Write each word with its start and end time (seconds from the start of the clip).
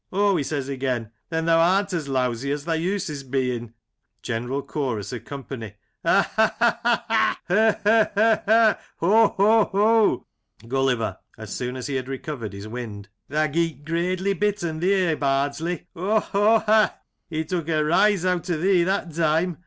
"Oh," 0.11 0.35
he 0.35 0.41
says 0.43 0.67
again," 0.67 1.11
then 1.29 1.45
thou 1.45 1.61
am't 1.61 1.93
as 1.93 2.07
lousy 2.09 2.51
as 2.51 2.65
tha 2.65 2.75
uses 2.75 3.23
bein?" 3.23 3.75
General 4.23 4.63
Chorus 4.63 5.13
of 5.13 5.25
Company: 5.25 5.75
Ha! 6.03 6.31
ha! 6.35 6.77
ha! 6.81 7.39
He 7.47 7.53
f 7.53 7.81
he! 7.83 8.51
he! 8.51 8.85
Ho 9.05 9.21
1 9.27 9.29
ho! 9.37 9.69
ho! 9.71 10.27
Gulliver 10.67 11.19
(as 11.37 11.53
soon 11.55 11.75
as 11.75 11.85
he 11.85 11.93
had 11.97 12.07
recovered 12.07 12.53
his 12.53 12.67
wind): 12.67 13.09
Tha 13.29 13.47
geet 13.49 13.85
gradely 13.85 14.33
bitten 14.33 14.79
theer, 14.79 15.15
Bardsley. 15.15 15.85
Ho! 15.95 16.19
ho! 16.19 16.57
ha! 16.65 16.95
He 17.29 17.45
took 17.45 17.69
a 17.69 17.85
rise 17.85 18.25
out 18.25 18.49
o' 18.49 18.57
thee 18.57 18.83
that 18.83 19.13
time. 19.13 19.59